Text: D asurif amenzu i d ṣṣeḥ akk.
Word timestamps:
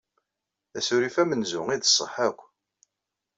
D 0.73 0.75
asurif 0.79 1.15
amenzu 1.21 1.61
i 1.69 1.75
d 1.77 1.83
ṣṣeḥ 1.91 2.13
akk. 2.27 2.39